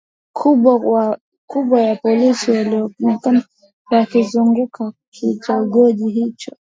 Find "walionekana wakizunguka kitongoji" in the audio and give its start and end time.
2.51-6.09